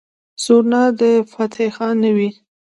سورنا 0.43 0.83
د 1.01 1.01
فتح 1.31 1.69
خان 1.75 1.95
نه 2.03 2.11
وي. 2.15 2.29